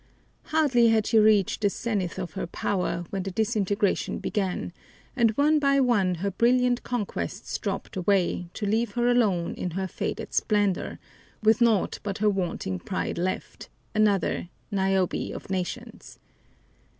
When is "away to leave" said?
7.95-8.93